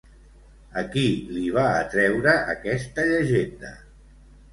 [0.81, 1.03] A qui
[1.35, 3.75] li va atreure aquesta llegenda?